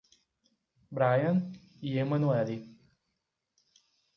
Bryan 0.91 1.51
e 1.79 1.99
Emanuelly 1.99 2.65